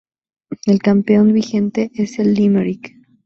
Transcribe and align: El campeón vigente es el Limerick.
El 0.65 0.81
campeón 0.81 1.31
vigente 1.31 1.91
es 1.93 2.17
el 2.17 2.33
Limerick. 2.33 2.91